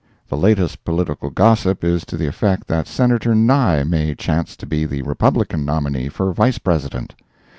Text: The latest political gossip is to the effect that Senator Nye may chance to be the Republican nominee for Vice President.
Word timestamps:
The 0.29 0.35
latest 0.35 0.83
political 0.83 1.29
gossip 1.29 1.83
is 1.83 2.05
to 2.05 2.17
the 2.17 2.25
effect 2.25 2.67
that 2.69 2.87
Senator 2.87 3.35
Nye 3.35 3.83
may 3.83 4.15
chance 4.15 4.55
to 4.57 4.65
be 4.65 4.83
the 4.83 5.03
Republican 5.03 5.63
nominee 5.63 6.09
for 6.09 6.33
Vice 6.33 6.57
President. 6.57 7.13